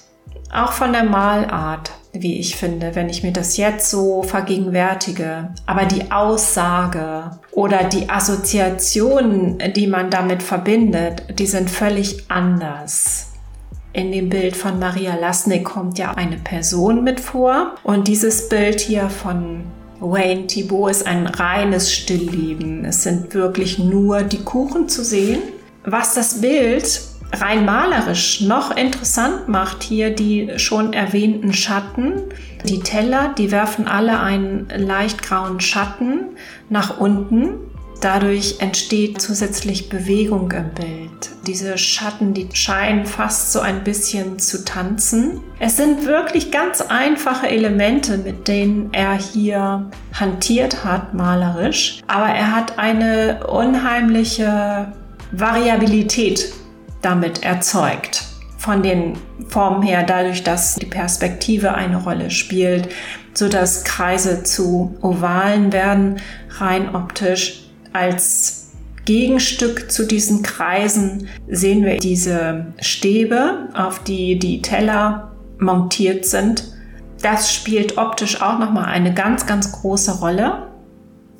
Auch 0.52 0.72
von 0.72 0.92
der 0.92 1.04
Malart, 1.04 1.92
wie 2.12 2.38
ich 2.38 2.56
finde, 2.56 2.94
wenn 2.94 3.08
ich 3.08 3.22
mir 3.22 3.32
das 3.32 3.56
jetzt 3.56 3.90
so 3.90 4.22
vergegenwärtige. 4.22 5.50
Aber 5.66 5.84
die 5.84 6.10
Aussage 6.10 7.32
oder 7.52 7.84
die 7.84 8.08
Assoziationen, 8.08 9.58
die 9.74 9.86
man 9.86 10.10
damit 10.10 10.42
verbindet, 10.42 11.38
die 11.38 11.46
sind 11.46 11.70
völlig 11.70 12.30
anders. 12.30 13.32
In 13.92 14.12
dem 14.12 14.28
Bild 14.28 14.56
von 14.56 14.78
Maria 14.78 15.16
Lasnik 15.16 15.64
kommt 15.64 15.98
ja 15.98 16.12
eine 16.12 16.36
Person 16.36 17.04
mit 17.04 17.20
vor 17.20 17.74
und 17.82 18.08
dieses 18.08 18.48
Bild 18.48 18.80
hier 18.80 19.10
von 19.10 19.64
Wayne 20.00 20.46
Thibault 20.46 20.90
ist 20.90 21.06
ein 21.06 21.26
reines 21.26 21.92
Stillleben. 21.92 22.84
Es 22.84 23.02
sind 23.02 23.34
wirklich 23.34 23.78
nur 23.78 24.22
die 24.22 24.42
Kuchen 24.42 24.88
zu 24.88 25.04
sehen. 25.04 25.40
Was 25.84 26.14
das 26.14 26.40
Bild 26.40 27.00
rein 27.32 27.64
malerisch 27.64 28.40
noch 28.40 28.74
interessant 28.76 29.48
macht, 29.48 29.82
hier 29.82 30.10
die 30.10 30.52
schon 30.56 30.92
erwähnten 30.92 31.52
Schatten. 31.52 32.22
Die 32.64 32.80
Teller, 32.80 33.34
die 33.36 33.50
werfen 33.50 33.86
alle 33.86 34.20
einen 34.20 34.68
leicht 34.76 35.22
grauen 35.22 35.60
Schatten 35.60 36.20
nach 36.68 36.98
unten 36.98 37.54
Dadurch 38.00 38.60
entsteht 38.60 39.20
zusätzlich 39.20 39.88
Bewegung 39.88 40.52
im 40.52 40.70
Bild. 40.70 41.30
Diese 41.48 41.76
Schatten, 41.78 42.32
die 42.32 42.48
scheinen 42.52 43.06
fast 43.06 43.52
so 43.52 43.58
ein 43.58 43.82
bisschen 43.82 44.38
zu 44.38 44.64
tanzen. 44.64 45.40
Es 45.58 45.76
sind 45.76 46.06
wirklich 46.06 46.52
ganz 46.52 46.80
einfache 46.80 47.48
Elemente, 47.48 48.18
mit 48.18 48.46
denen 48.46 48.92
er 48.92 49.14
hier 49.14 49.90
hantiert 50.12 50.84
hat, 50.84 51.12
malerisch. 51.14 52.00
Aber 52.06 52.28
er 52.28 52.54
hat 52.54 52.78
eine 52.78 53.44
unheimliche 53.48 54.92
Variabilität 55.32 56.52
damit 57.02 57.42
erzeugt. 57.42 58.22
Von 58.58 58.82
den 58.82 59.14
Formen 59.48 59.82
her, 59.82 60.04
dadurch, 60.04 60.44
dass 60.44 60.76
die 60.76 60.86
Perspektive 60.86 61.74
eine 61.74 61.96
Rolle 61.96 62.30
spielt, 62.30 62.88
sodass 63.34 63.82
Kreise 63.82 64.44
zu 64.44 64.96
Ovalen 65.00 65.72
werden, 65.72 66.20
rein 66.58 66.94
optisch 66.94 67.67
als 67.92 68.68
Gegenstück 69.04 69.90
zu 69.90 70.04
diesen 70.06 70.42
Kreisen 70.42 71.28
sehen 71.48 71.84
wir 71.84 71.98
diese 71.98 72.66
Stäbe, 72.78 73.68
auf 73.72 74.02
die 74.04 74.38
die 74.38 74.60
Teller 74.60 75.32
montiert 75.58 76.26
sind. 76.26 76.64
Das 77.22 77.52
spielt 77.52 77.96
optisch 77.96 78.42
auch 78.42 78.58
nochmal 78.58 78.84
eine 78.84 79.14
ganz, 79.14 79.46
ganz 79.46 79.72
große 79.72 80.20
Rolle. 80.20 80.68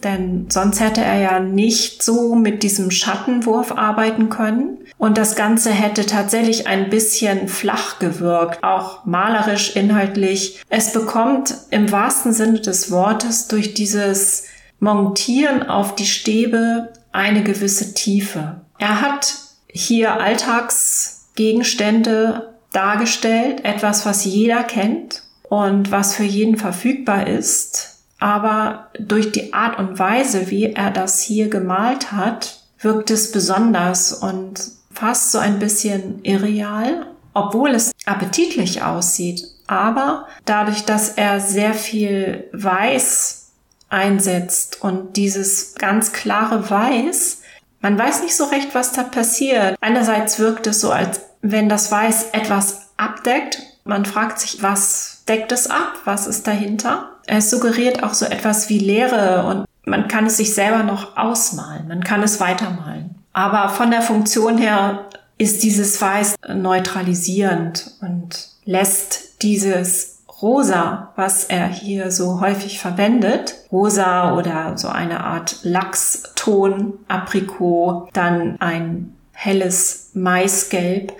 Denn 0.02 0.46
sonst 0.48 0.80
hätte 0.80 1.00
er 1.00 1.18
ja 1.20 1.40
nicht 1.40 2.02
so 2.02 2.36
mit 2.36 2.62
diesem 2.62 2.90
Schattenwurf 2.90 3.72
arbeiten 3.72 4.28
können. 4.28 4.78
Und 4.96 5.18
das 5.18 5.34
Ganze 5.34 5.70
hätte 5.70 6.06
tatsächlich 6.06 6.68
ein 6.68 6.88
bisschen 6.88 7.48
flach 7.48 7.98
gewirkt, 7.98 8.62
auch 8.62 9.04
malerisch, 9.04 9.74
inhaltlich. 9.74 10.62
Es 10.68 10.92
bekommt 10.92 11.54
im 11.70 11.90
wahrsten 11.90 12.32
Sinne 12.32 12.60
des 12.60 12.90
Wortes 12.90 13.48
durch 13.48 13.74
dieses 13.74 14.44
montieren 14.80 15.68
auf 15.68 15.94
die 15.94 16.06
Stäbe 16.06 16.92
eine 17.12 17.42
gewisse 17.42 17.94
Tiefe. 17.94 18.60
Er 18.78 19.00
hat 19.00 19.34
hier 19.68 20.20
Alltags 20.20 21.28
Gegenstände 21.34 22.54
dargestellt, 22.72 23.64
etwas, 23.64 24.04
was 24.04 24.24
jeder 24.24 24.62
kennt 24.62 25.22
und 25.48 25.90
was 25.90 26.14
für 26.14 26.24
jeden 26.24 26.56
verfügbar 26.56 27.26
ist. 27.26 28.02
Aber 28.18 28.88
durch 28.98 29.30
die 29.30 29.52
Art 29.52 29.78
und 29.78 29.98
Weise, 29.98 30.50
wie 30.50 30.72
er 30.72 30.90
das 30.90 31.20
hier 31.20 31.48
gemalt 31.48 32.12
hat, 32.12 32.60
wirkt 32.80 33.10
es 33.10 33.30
besonders 33.30 34.12
und 34.12 34.60
fast 34.92 35.32
so 35.32 35.38
ein 35.38 35.58
bisschen 35.58 36.22
irreal, 36.24 37.06
obwohl 37.34 37.70
es 37.70 37.92
appetitlich 38.04 38.82
aussieht. 38.82 39.44
Aber 39.68 40.26
dadurch, 40.44 40.84
dass 40.84 41.10
er 41.10 41.40
sehr 41.40 41.74
viel 41.74 42.48
Weiß 42.52 43.47
einsetzt 43.88 44.82
und 44.82 45.16
dieses 45.16 45.74
ganz 45.74 46.12
klare 46.12 46.68
Weiß, 46.70 47.38
man 47.80 47.98
weiß 47.98 48.22
nicht 48.22 48.36
so 48.36 48.44
recht, 48.44 48.74
was 48.74 48.92
da 48.92 49.04
passiert. 49.04 49.76
Einerseits 49.80 50.38
wirkt 50.38 50.66
es 50.66 50.80
so, 50.80 50.90
als 50.90 51.20
wenn 51.42 51.68
das 51.68 51.92
Weiß 51.92 52.30
etwas 52.32 52.90
abdeckt. 52.96 53.62
Man 53.84 54.04
fragt 54.04 54.40
sich, 54.40 54.62
was 54.62 55.22
deckt 55.28 55.52
es 55.52 55.70
ab? 55.70 55.94
Was 56.04 56.26
ist 56.26 56.46
dahinter? 56.46 57.10
Es 57.26 57.50
suggeriert 57.50 58.02
auch 58.02 58.14
so 58.14 58.26
etwas 58.26 58.68
wie 58.68 58.78
Leere 58.78 59.44
und 59.46 59.64
man 59.84 60.08
kann 60.08 60.26
es 60.26 60.36
sich 60.36 60.54
selber 60.54 60.82
noch 60.82 61.16
ausmalen. 61.16 61.88
Man 61.88 62.02
kann 62.02 62.22
es 62.22 62.40
weitermalen. 62.40 63.14
Aber 63.32 63.68
von 63.68 63.90
der 63.90 64.02
Funktion 64.02 64.58
her 64.58 65.06
ist 65.38 65.62
dieses 65.62 66.00
Weiß 66.02 66.34
neutralisierend 66.48 67.92
und 68.00 68.48
lässt 68.64 69.42
dieses 69.42 70.17
Rosa, 70.40 71.12
was 71.16 71.44
er 71.44 71.68
hier 71.68 72.10
so 72.10 72.40
häufig 72.40 72.78
verwendet, 72.78 73.56
rosa 73.72 74.36
oder 74.36 74.78
so 74.78 74.88
eine 74.88 75.24
Art 75.24 75.58
Lachston, 75.62 76.94
Aprikot, 77.08 78.08
dann 78.12 78.60
ein 78.60 79.14
helles 79.32 80.10
Maisgelb, 80.14 81.12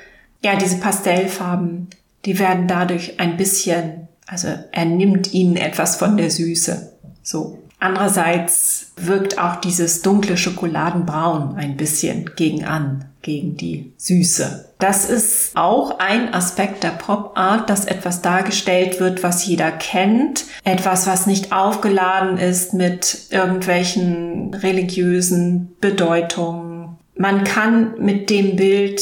ja, 0.43 0.57
diese 0.57 0.79
Pastellfarben, 0.79 1.89
die 2.25 2.39
werden 2.39 2.69
dadurch 2.69 3.19
ein 3.19 3.37
bisschen, 3.37 4.09
also 4.27 4.49
er 4.71 4.85
nimmt 4.85 5.33
ihnen 5.33 5.57
etwas 5.57 5.97
von 5.97 6.17
der 6.17 6.31
Süße. 6.31 6.93
So. 7.23 7.59
Andererseits 7.81 8.93
wirkt 8.97 9.39
auch 9.39 9.57
dieses 9.57 10.03
dunkle 10.03 10.37
Schokoladenbraun 10.37 11.57
ein 11.57 11.77
bisschen 11.77 12.31
gegen 12.35 12.65
an, 12.65 13.05
gegen 13.23 13.57
die 13.57 13.93
Süße. 13.97 14.71
Das 14.79 15.09
ist 15.09 15.57
auch 15.57 15.99
ein 15.99 16.35
Aspekt 16.35 16.83
der 16.83 16.91
Pop-Art, 16.91 17.71
dass 17.71 17.85
etwas 17.85 18.21
dargestellt 18.21 18.99
wird, 19.01 19.23
was 19.23 19.47
jeder 19.47 19.71
kennt. 19.71 20.45
Etwas, 20.65 21.07
was 21.07 21.27
nicht 21.27 21.53
aufgeladen 21.53 22.39
ist 22.39 22.75
mit 22.75 23.27
irgendwelchen 23.31 24.55
religiösen 24.55 25.77
Bedeutungen. 25.81 26.97
Man 27.17 27.45
kann 27.45 27.95
mit 27.99 28.31
dem 28.31 28.57
Bild 28.57 29.01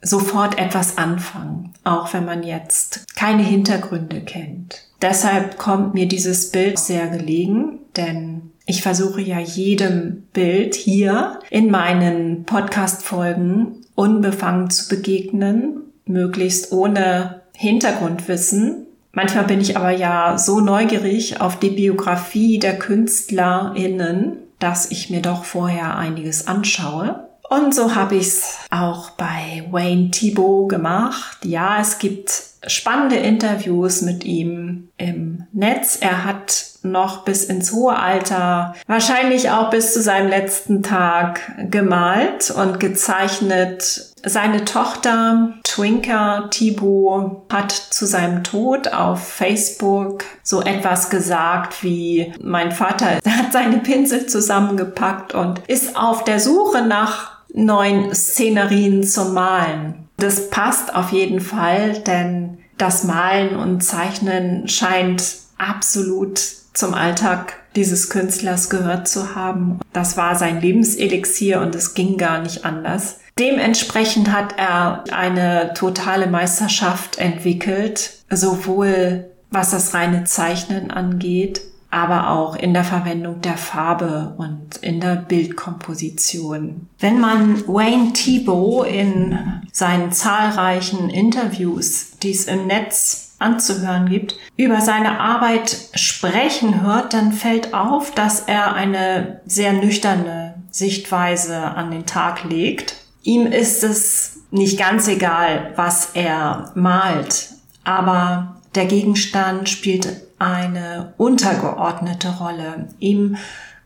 sofort 0.00 0.58
etwas 0.58 0.96
anfangen, 0.96 1.74
auch 1.84 2.12
wenn 2.12 2.24
man 2.24 2.42
jetzt 2.42 3.04
keine 3.16 3.42
Hintergründe 3.42 4.20
kennt. 4.20 4.84
Deshalb 5.02 5.58
kommt 5.58 5.94
mir 5.94 6.08
dieses 6.08 6.50
Bild 6.50 6.78
sehr 6.78 7.08
gelegen, 7.08 7.78
denn 7.98 8.52
ich 8.64 8.82
versuche 8.82 9.20
ja 9.20 9.38
jedem 9.38 10.24
Bild 10.32 10.74
hier 10.74 11.40
in 11.50 11.70
meinen 11.70 12.44
Podcast-Folgen 12.44 13.84
unbefangen 13.94 14.70
zu 14.70 14.88
begegnen, 14.88 15.80
möglichst 16.06 16.72
ohne 16.72 17.42
Hintergrundwissen. 17.54 18.86
Manchmal 19.12 19.44
bin 19.44 19.60
ich 19.60 19.76
aber 19.76 19.90
ja 19.90 20.38
so 20.38 20.60
neugierig 20.60 21.40
auf 21.40 21.58
die 21.58 21.70
Biografie 21.70 22.58
der 22.58 22.78
KünstlerInnen, 22.78 24.36
dass 24.58 24.90
ich 24.90 25.10
mir 25.10 25.20
doch 25.22 25.44
vorher 25.44 25.96
einiges 25.96 26.46
anschaue. 26.46 27.28
Und 27.48 27.74
so 27.74 27.94
habe 27.94 28.16
ich 28.16 28.26
es 28.26 28.58
auch 28.70 29.10
bei 29.10 29.64
Wayne 29.70 30.10
Thibault 30.10 30.68
gemacht. 30.68 31.44
Ja, 31.44 31.80
es 31.80 31.98
gibt 31.98 32.47
spannende 32.66 33.16
Interviews 33.16 34.02
mit 34.02 34.24
ihm 34.24 34.88
im 34.96 35.46
Netz. 35.52 35.98
Er 36.00 36.24
hat 36.24 36.64
noch 36.82 37.24
bis 37.24 37.44
ins 37.44 37.72
hohe 37.72 37.96
Alter, 37.96 38.74
wahrscheinlich 38.86 39.50
auch 39.50 39.70
bis 39.70 39.92
zu 39.92 40.00
seinem 40.00 40.28
letzten 40.28 40.82
Tag 40.82 41.40
gemalt 41.70 42.50
und 42.50 42.80
gezeichnet. 42.80 44.06
Seine 44.24 44.64
Tochter 44.64 45.54
Twinker 45.64 46.48
Thibault 46.50 47.42
hat 47.52 47.72
zu 47.72 48.06
seinem 48.06 48.42
Tod 48.42 48.92
auf 48.92 49.26
Facebook 49.28 50.24
so 50.42 50.60
etwas 50.62 51.10
gesagt 51.10 51.82
wie, 51.82 52.32
mein 52.40 52.72
Vater 52.72 53.06
hat 53.28 53.52
seine 53.52 53.78
Pinsel 53.78 54.26
zusammengepackt 54.26 55.34
und 55.34 55.60
ist 55.68 55.96
auf 55.96 56.24
der 56.24 56.40
Suche 56.40 56.82
nach 56.82 57.38
neuen 57.52 58.14
Szenerien 58.14 59.04
zum 59.04 59.34
Malen. 59.34 60.07
Das 60.18 60.50
passt 60.50 60.94
auf 60.94 61.12
jeden 61.12 61.40
Fall, 61.40 62.00
denn 62.00 62.58
das 62.76 63.04
Malen 63.04 63.56
und 63.56 63.82
Zeichnen 63.82 64.68
scheint 64.68 65.36
absolut 65.56 66.38
zum 66.74 66.94
Alltag 66.94 67.54
dieses 67.76 68.10
Künstlers 68.10 68.70
gehört 68.70 69.08
zu 69.08 69.34
haben. 69.34 69.80
Das 69.92 70.16
war 70.16 70.36
sein 70.36 70.60
Lebenselixier 70.60 71.60
und 71.60 71.74
es 71.74 71.94
ging 71.94 72.16
gar 72.18 72.40
nicht 72.40 72.64
anders. 72.64 73.20
Dementsprechend 73.38 74.32
hat 74.32 74.54
er 74.58 75.04
eine 75.12 75.72
totale 75.74 76.26
Meisterschaft 76.26 77.18
entwickelt, 77.18 78.10
sowohl 78.30 79.30
was 79.50 79.70
das 79.70 79.94
reine 79.94 80.24
Zeichnen 80.24 80.90
angeht, 80.90 81.62
aber 81.90 82.30
auch 82.30 82.54
in 82.54 82.74
der 82.74 82.84
Verwendung 82.84 83.40
der 83.40 83.56
Farbe 83.56 84.34
und 84.36 84.76
in 84.78 85.00
der 85.00 85.16
Bildkomposition. 85.16 86.88
Wenn 86.98 87.18
man 87.18 87.66
Wayne 87.66 88.12
Thibault 88.12 88.86
in 88.88 89.38
seinen 89.72 90.12
zahlreichen 90.12 91.08
Interviews, 91.08 92.18
die 92.22 92.30
es 92.30 92.44
im 92.44 92.66
Netz 92.66 93.36
anzuhören 93.38 94.08
gibt, 94.08 94.36
über 94.56 94.80
seine 94.80 95.20
Arbeit 95.20 95.76
sprechen 95.94 96.82
hört, 96.82 97.14
dann 97.14 97.32
fällt 97.32 97.72
auf, 97.72 98.12
dass 98.12 98.40
er 98.40 98.74
eine 98.74 99.40
sehr 99.46 99.72
nüchterne 99.72 100.54
Sichtweise 100.70 101.56
an 101.58 101.90
den 101.90 102.04
Tag 102.04 102.44
legt. 102.44 102.96
Ihm 103.22 103.46
ist 103.46 103.82
es 103.82 104.40
nicht 104.50 104.78
ganz 104.78 105.08
egal, 105.08 105.72
was 105.76 106.10
er 106.14 106.72
malt, 106.74 107.50
aber 107.84 108.57
der 108.78 108.86
Gegenstand 108.86 109.68
spielt 109.68 110.08
eine 110.38 111.12
untergeordnete 111.16 112.28
Rolle. 112.38 112.86
Ihm 113.00 113.36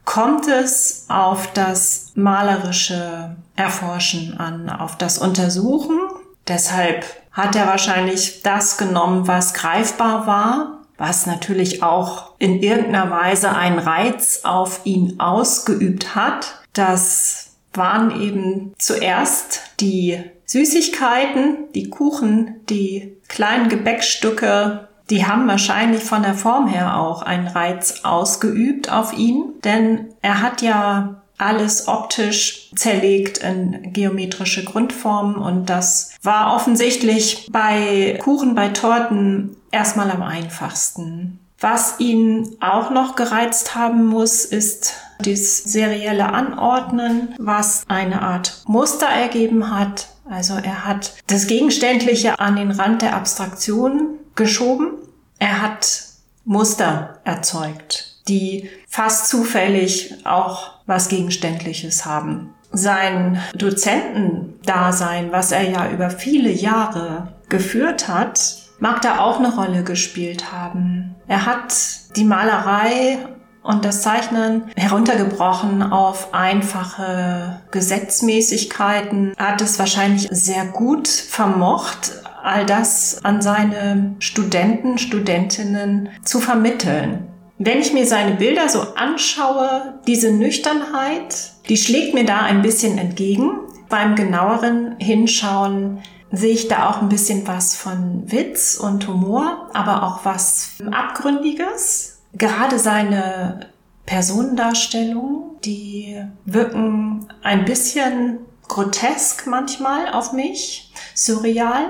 kommt 0.05 0.47
es 0.49 1.07
auf 1.09 1.51
das 1.55 2.13
malerische 2.15 3.35
Erforschen 3.57 4.39
an, 4.39 4.69
auf 4.69 4.99
das 4.99 5.17
Untersuchen. 5.17 5.99
Deshalb 6.47 7.07
hat 7.31 7.57
er 7.57 7.69
wahrscheinlich 7.69 8.43
das 8.43 8.77
genommen, 8.77 9.27
was 9.27 9.55
greifbar 9.55 10.27
war, 10.27 10.81
was 10.99 11.25
natürlich 11.25 11.83
auch 11.83 12.35
in 12.39 12.63
irgendeiner 12.63 13.11
Weise 13.11 13.57
einen 13.57 13.79
Reiz 13.79 14.41
auf 14.45 14.83
ihn 14.85 15.19
ausgeübt 15.21 16.15
hat. 16.15 16.61
Das 16.75 17.53
waren 17.73 18.21
eben 18.21 18.75
zuerst 18.77 19.63
die 19.81 20.23
Süßigkeiten, 20.53 21.73
die 21.75 21.89
Kuchen, 21.89 22.61
die 22.69 23.17
kleinen 23.27 23.71
Gebäckstücke, 23.71 24.87
die 25.09 25.25
haben 25.25 25.49
wahrscheinlich 25.49 26.03
von 26.03 26.23
der 26.23 26.35
Form 26.35 26.69
her 26.69 26.99
auch 26.99 27.23
einen 27.23 27.49
Reiz 27.49 28.01
ausgeübt 28.03 28.93
auf 28.93 29.17
ihn, 29.17 29.45
denn 29.65 30.09
er 30.21 30.43
hat 30.43 30.61
ja 30.61 31.23
alles 31.39 31.89
optisch 31.89 32.71
zerlegt 32.77 33.39
in 33.39 33.95
geometrische 33.95 34.63
Grundformen 34.63 35.37
und 35.37 35.71
das 35.71 36.13
war 36.23 36.55
offensichtlich 36.55 37.49
bei 37.51 38.19
Kuchen, 38.23 38.55
bei 38.55 38.69
Torten 38.69 39.57
erstmal 39.71 40.11
am 40.11 40.23
einfachsten. 40.23 41.39
Was 41.61 41.99
ihn 41.99 42.57
auch 42.61 42.91
noch 42.91 43.17
gereizt 43.17 43.75
haben 43.75 44.05
muss, 44.07 44.45
ist 44.45 44.97
das 45.27 45.59
serielle 45.59 46.33
Anordnen, 46.33 47.35
was 47.39 47.85
eine 47.89 48.23
Art 48.23 48.63
Muster 48.67 49.07
ergeben 49.07 49.77
hat. 49.77 50.09
Also 50.29 50.55
er 50.55 50.87
hat 50.87 51.15
das 51.27 51.47
Gegenständliche 51.47 52.39
an 52.39 52.57
den 52.57 52.71
Rand 52.71 53.03
der 53.03 53.17
Abstraktion 53.17 54.19
geschoben. 54.35 54.93
Er 55.39 55.63
hat 55.63 56.03
Muster 56.45 57.21
erzeugt, 57.25 58.17
die 58.29 58.69
fast 58.89 59.29
zufällig 59.29 60.15
auch 60.25 60.73
was 60.87 61.09
Gegenständliches 61.09 62.05
haben. 62.05 62.55
Sein 62.73 63.41
Dozentendasein, 63.55 65.31
was 65.31 65.53
er 65.53 65.69
ja 65.69 65.91
über 65.91 66.11
viele 66.11 66.51
Jahre 66.51 67.35
geführt 67.49 68.09
hat, 68.09 68.57
mag 68.81 69.03
da 69.03 69.21
auch 69.21 69.39
eine 69.39 69.55
Rolle 69.55 69.85
gespielt 69.85 70.53
haben. 70.53 71.15
Er 71.29 71.47
hat 71.47 71.75
die 72.17 72.25
Malerei 72.25 73.19
und 73.63 73.85
das 73.85 74.03
Zeichnen 74.03 74.65
heruntergebrochen 74.77 75.83
auf 75.83 76.35
einfache 76.35 77.61
Gesetzmäßigkeiten, 77.71 79.35
hat 79.37 79.61
es 79.61 79.79
wahrscheinlich 79.79 80.29
sehr 80.31 80.65
gut 80.67 81.09
vermocht, 81.09 82.13
all 82.43 82.67
das 82.67 83.25
an 83.25 83.41
seine 83.41 84.17
Studenten, 84.19 84.99
Studentinnen 84.99 86.09
zu 86.25 86.41
vermitteln. 86.41 87.29
Wenn 87.59 87.79
ich 87.79 87.93
mir 87.93 88.07
seine 88.07 88.35
Bilder 88.35 88.69
so 88.69 88.81
anschaue, 88.97 90.01
diese 90.09 90.33
Nüchternheit, 90.33 91.53
die 91.69 91.77
schlägt 91.77 92.15
mir 92.15 92.25
da 92.25 92.41
ein 92.41 92.63
bisschen 92.63 92.99
entgegen. 92.99 93.53
Beim 93.89 94.17
genaueren 94.17 94.97
Hinschauen 94.99 96.01
sehe 96.33 96.55
ich 96.55 96.67
da 96.67 96.91
auch 96.91 97.03
ein 97.03 97.09
bisschen 97.09 97.47
was 97.47 97.77
von 97.77 98.25
Witz 98.27 98.77
und 98.77 99.07
Humor, 99.07 99.69
aber 99.75 100.03
auch 100.03 100.25
was 100.25 100.71
Abgründiges. 100.91 102.12
Gerade 102.35 102.79
seine 102.79 103.67
Personendarstellungen, 104.07 105.61
die 105.65 106.21
wirken 106.45 107.29
ein 107.43 107.65
bisschen 107.65 108.39
grotesk 108.69 109.47
manchmal 109.47 110.13
auf 110.13 110.33
mich, 110.33 110.93
surreal, 111.15 111.87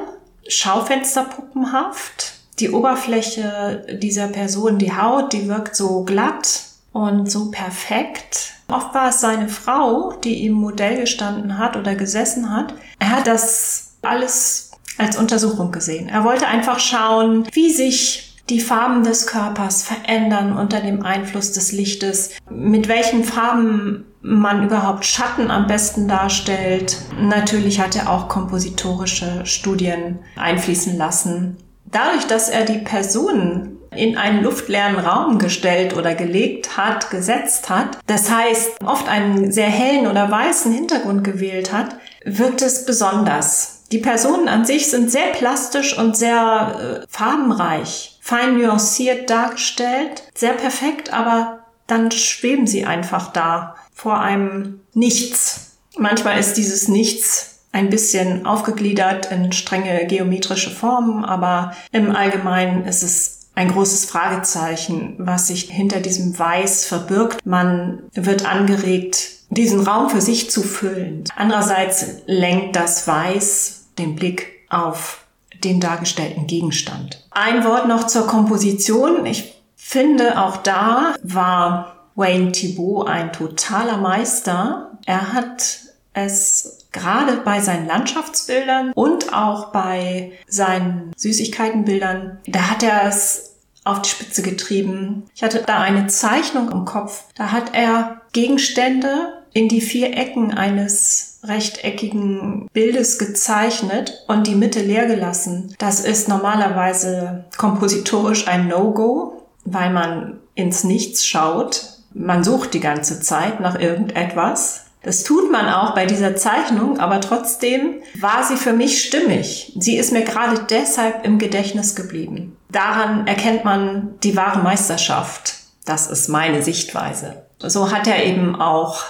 schaufensterpuppenhaft. 0.48 2.34
Die 2.58 2.70
Oberfläche 2.70 3.86
dieser 4.00 4.28
Person, 4.28 4.78
die 4.78 4.94
Haut, 4.94 5.32
die 5.32 5.48
wirkt 5.48 5.74
so 5.74 6.02
glatt 6.02 6.64
und 6.92 7.30
so 7.30 7.50
perfekt. 7.50 8.54
Oft 8.68 8.94
war 8.94 9.08
es 9.08 9.20
seine 9.20 9.48
Frau, 9.48 10.12
die 10.12 10.44
ihm 10.44 10.52
Modell 10.52 11.00
gestanden 11.00 11.58
hat 11.58 11.76
oder 11.76 11.94
gesessen 11.94 12.54
hat. 12.54 12.74
Er 12.98 13.10
hat 13.10 13.26
das 13.26 13.92
alles 14.02 14.72
als 14.98 15.16
Untersuchung 15.16 15.72
gesehen. 15.72 16.08
Er 16.08 16.24
wollte 16.24 16.46
einfach 16.46 16.78
schauen, 16.78 17.48
wie 17.52 17.70
sich 17.70 18.31
die 18.48 18.60
Farben 18.60 19.04
des 19.04 19.26
Körpers 19.26 19.84
verändern 19.84 20.56
unter 20.56 20.80
dem 20.80 21.02
Einfluss 21.02 21.52
des 21.52 21.72
Lichtes, 21.72 22.30
mit 22.50 22.88
welchen 22.88 23.24
Farben 23.24 24.04
man 24.20 24.64
überhaupt 24.64 25.04
Schatten 25.04 25.50
am 25.50 25.66
besten 25.66 26.08
darstellt. 26.08 26.98
Natürlich 27.18 27.80
hat 27.80 27.96
er 27.96 28.10
auch 28.10 28.28
kompositorische 28.28 29.44
Studien 29.44 30.20
einfließen 30.36 30.96
lassen. 30.96 31.56
Dadurch, 31.90 32.26
dass 32.26 32.48
er 32.48 32.64
die 32.64 32.78
Personen 32.78 33.78
in 33.94 34.16
einen 34.16 34.42
luftleeren 34.42 34.96
Raum 34.96 35.38
gestellt 35.38 35.94
oder 35.96 36.14
gelegt 36.14 36.76
hat, 36.76 37.10
gesetzt 37.10 37.68
hat, 37.68 37.98
das 38.06 38.30
heißt 38.30 38.82
oft 38.84 39.08
einen 39.08 39.52
sehr 39.52 39.66
hellen 39.66 40.06
oder 40.06 40.30
weißen 40.30 40.72
Hintergrund 40.72 41.24
gewählt 41.24 41.72
hat, 41.72 41.96
wirkt 42.24 42.62
es 42.62 42.86
besonders. 42.86 43.81
Die 43.92 43.98
Personen 43.98 44.48
an 44.48 44.64
sich 44.64 44.88
sind 44.88 45.10
sehr 45.10 45.28
plastisch 45.32 45.98
und 45.98 46.16
sehr 46.16 47.02
äh, 47.02 47.06
farbenreich, 47.10 48.18
fein 48.22 48.56
nuanciert 48.56 49.28
dargestellt, 49.28 50.22
sehr 50.34 50.54
perfekt, 50.54 51.12
aber 51.12 51.58
dann 51.86 52.10
schweben 52.10 52.66
sie 52.66 52.86
einfach 52.86 53.32
da 53.32 53.76
vor 53.92 54.18
einem 54.18 54.80
Nichts. 54.94 55.76
Manchmal 55.98 56.38
ist 56.38 56.54
dieses 56.54 56.88
Nichts 56.88 57.66
ein 57.70 57.90
bisschen 57.90 58.46
aufgegliedert 58.46 59.30
in 59.30 59.52
strenge 59.52 60.06
geometrische 60.06 60.70
Formen, 60.70 61.26
aber 61.26 61.74
im 61.92 62.16
Allgemeinen 62.16 62.86
ist 62.86 63.02
es 63.02 63.50
ein 63.54 63.72
großes 63.72 64.06
Fragezeichen, 64.06 65.16
was 65.18 65.48
sich 65.48 65.64
hinter 65.70 66.00
diesem 66.00 66.38
Weiß 66.38 66.86
verbirgt. 66.86 67.44
Man 67.44 68.04
wird 68.14 68.46
angeregt, 68.46 69.28
diesen 69.50 69.80
Raum 69.80 70.08
für 70.08 70.22
sich 70.22 70.50
zu 70.50 70.62
füllen. 70.62 71.24
Andererseits 71.36 72.06
lenkt 72.24 72.74
das 72.74 73.06
Weiß 73.06 73.81
den 73.98 74.16
Blick 74.16 74.66
auf 74.68 75.24
den 75.62 75.80
dargestellten 75.80 76.46
Gegenstand. 76.46 77.24
Ein 77.30 77.64
Wort 77.64 77.86
noch 77.86 78.06
zur 78.06 78.26
Komposition. 78.26 79.26
Ich 79.26 79.54
finde, 79.76 80.42
auch 80.42 80.56
da 80.58 81.14
war 81.22 81.96
Wayne 82.14 82.52
Thibault 82.52 83.08
ein 83.08 83.32
totaler 83.32 83.96
Meister. 83.98 84.90
Er 85.06 85.32
hat 85.32 85.80
es 86.14 86.86
gerade 86.92 87.38
bei 87.38 87.60
seinen 87.60 87.86
Landschaftsbildern 87.86 88.92
und 88.92 89.32
auch 89.32 89.72
bei 89.72 90.32
seinen 90.46 91.12
Süßigkeitenbildern, 91.16 92.38
da 92.46 92.70
hat 92.70 92.82
er 92.82 93.06
es 93.06 93.54
auf 93.84 94.02
die 94.02 94.10
Spitze 94.10 94.42
getrieben. 94.42 95.24
Ich 95.34 95.42
hatte 95.42 95.64
da 95.66 95.80
eine 95.80 96.06
Zeichnung 96.06 96.70
im 96.70 96.84
Kopf. 96.84 97.24
Da 97.34 97.50
hat 97.50 97.74
er 97.74 98.20
Gegenstände 98.32 99.42
in 99.52 99.68
die 99.68 99.80
vier 99.80 100.16
Ecken 100.16 100.52
eines 100.52 101.31
rechteckigen 101.42 102.68
Bildes 102.72 103.18
gezeichnet 103.18 104.24
und 104.28 104.46
die 104.46 104.54
Mitte 104.54 104.80
leer 104.80 105.06
gelassen. 105.06 105.74
Das 105.78 106.00
ist 106.00 106.28
normalerweise 106.28 107.44
kompositorisch 107.56 108.46
ein 108.46 108.68
No-Go, 108.68 109.42
weil 109.64 109.90
man 109.90 110.38
ins 110.54 110.84
Nichts 110.84 111.26
schaut. 111.26 111.84
Man 112.14 112.44
sucht 112.44 112.74
die 112.74 112.80
ganze 112.80 113.20
Zeit 113.20 113.60
nach 113.60 113.78
irgendetwas. 113.78 114.86
Das 115.02 115.24
tut 115.24 115.50
man 115.50 115.68
auch 115.68 115.94
bei 115.94 116.06
dieser 116.06 116.36
Zeichnung, 116.36 117.00
aber 117.00 117.20
trotzdem 117.20 117.94
war 118.20 118.44
sie 118.44 118.56
für 118.56 118.72
mich 118.72 119.02
stimmig. 119.02 119.72
Sie 119.76 119.96
ist 119.96 120.12
mir 120.12 120.22
gerade 120.22 120.64
deshalb 120.70 121.24
im 121.24 121.38
Gedächtnis 121.38 121.96
geblieben. 121.96 122.56
Daran 122.70 123.26
erkennt 123.26 123.64
man 123.64 124.14
die 124.22 124.36
wahre 124.36 124.60
Meisterschaft. 124.62 125.54
Das 125.84 126.08
ist 126.08 126.28
meine 126.28 126.62
Sichtweise. 126.62 127.42
So 127.58 127.90
hat 127.90 128.06
er 128.06 128.24
eben 128.24 128.60
auch 128.60 129.02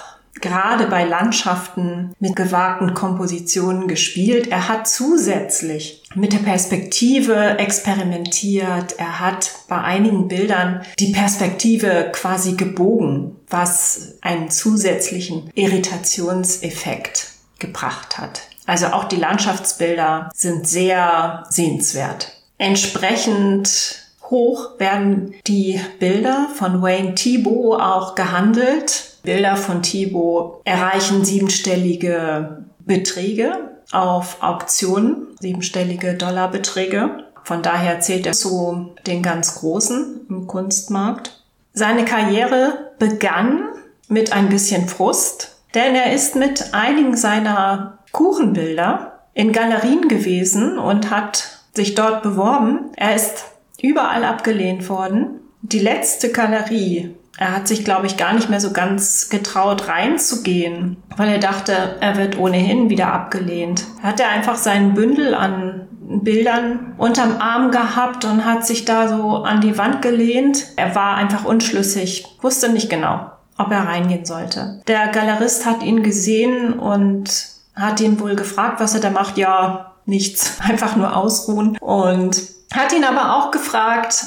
gerade 0.43 0.87
bei 0.87 1.05
Landschaften 1.05 2.13
mit 2.19 2.35
gewagten 2.35 2.93
Kompositionen 2.93 3.87
gespielt. 3.87 4.47
Er 4.47 4.67
hat 4.67 4.89
zusätzlich 4.89 6.03
mit 6.15 6.33
der 6.33 6.39
Perspektive 6.39 7.57
experimentiert. 7.57 8.95
Er 8.99 9.21
hat 9.21 9.51
bei 9.69 9.77
einigen 9.77 10.27
Bildern 10.27 10.81
die 10.99 11.13
Perspektive 11.13 12.11
quasi 12.11 12.55
gebogen, 12.55 13.37
was 13.49 14.15
einen 14.21 14.51
zusätzlichen 14.51 15.49
Irritationseffekt 15.55 17.29
gebracht 17.59 18.17
hat. 18.17 18.41
Also 18.65 18.87
auch 18.87 19.05
die 19.05 19.15
Landschaftsbilder 19.15 20.29
sind 20.35 20.67
sehr 20.67 21.45
sehenswert. 21.49 22.33
Entsprechend 22.57 23.95
hoch 24.29 24.77
werden 24.77 25.35
die 25.47 25.79
Bilder 25.99 26.49
von 26.53 26.81
Wayne 26.81 27.15
Thibault 27.15 27.81
auch 27.81 28.15
gehandelt. 28.15 29.12
Bilder 29.23 29.55
von 29.55 29.81
Thibaut 29.81 30.61
erreichen 30.65 31.23
siebenstellige 31.23 32.65
Beträge 32.79 33.71
auf 33.91 34.43
Auktionen, 34.43 35.27
siebenstellige 35.39 36.13
Dollarbeträge. 36.15 37.23
Von 37.43 37.61
daher 37.61 38.01
zählt 38.01 38.25
er 38.25 38.33
zu 38.33 38.95
den 39.07 39.23
ganz 39.23 39.55
Großen 39.55 40.27
im 40.29 40.47
Kunstmarkt. 40.47 41.41
Seine 41.73 42.05
Karriere 42.05 42.91
begann 42.99 43.63
mit 44.09 44.33
ein 44.33 44.49
bisschen 44.49 44.87
Frust, 44.87 45.55
denn 45.73 45.95
er 45.95 46.13
ist 46.13 46.35
mit 46.35 46.73
einigen 46.73 47.15
seiner 47.15 47.99
Kuchenbilder 48.11 49.19
in 49.33 49.51
Galerien 49.51 50.07
gewesen 50.07 50.77
und 50.77 51.09
hat 51.09 51.59
sich 51.73 51.95
dort 51.95 52.23
beworben. 52.23 52.91
Er 52.95 53.15
ist 53.15 53.45
überall 53.81 54.23
abgelehnt 54.23 54.87
worden. 54.89 55.39
Die 55.61 55.79
letzte 55.79 56.31
Galerie, 56.31 57.15
er 57.37 57.55
hat 57.55 57.67
sich, 57.67 57.83
glaube 57.83 58.05
ich, 58.05 58.17
gar 58.17 58.33
nicht 58.33 58.49
mehr 58.49 58.61
so 58.61 58.71
ganz 58.71 59.29
getraut 59.29 59.87
reinzugehen, 59.87 60.97
weil 61.17 61.29
er 61.29 61.39
dachte, 61.39 61.97
er 61.99 62.17
wird 62.17 62.37
ohnehin 62.37 62.89
wieder 62.89 63.11
abgelehnt. 63.11 63.85
Er 64.01 64.09
hatte 64.09 64.25
einfach 64.25 64.55
seinen 64.55 64.93
Bündel 64.93 65.33
an 65.33 65.87
Bildern 66.05 66.93
unterm 66.97 67.37
Arm 67.39 67.71
gehabt 67.71 68.25
und 68.25 68.45
hat 68.45 68.65
sich 68.65 68.85
da 68.85 69.07
so 69.07 69.37
an 69.37 69.61
die 69.61 69.77
Wand 69.77 70.01
gelehnt. 70.01 70.67
Er 70.75 70.95
war 70.95 71.15
einfach 71.15 71.45
unschlüssig, 71.45 72.25
wusste 72.41 72.69
nicht 72.69 72.89
genau, 72.89 73.31
ob 73.57 73.71
er 73.71 73.87
reingehen 73.87 74.25
sollte. 74.25 74.81
Der 74.87 75.07
Galerist 75.07 75.65
hat 75.65 75.81
ihn 75.81 76.03
gesehen 76.03 76.73
und 76.73 77.47
hat 77.75 77.99
ihn 77.99 78.19
wohl 78.19 78.35
gefragt, 78.35 78.79
was 78.79 78.93
er 78.93 79.01
da 79.01 79.09
macht. 79.09 79.37
Ja, 79.37 79.93
nichts, 80.05 80.59
einfach 80.67 80.95
nur 80.95 81.15
ausruhen. 81.15 81.77
Und 81.79 82.41
hat 82.73 82.93
ihn 82.93 83.05
aber 83.05 83.35
auch 83.35 83.51
gefragt, 83.51 84.23